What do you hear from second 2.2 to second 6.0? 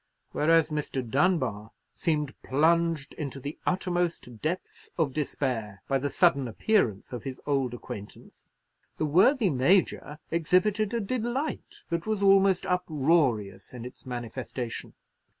plunged into the uttermost depths of despair by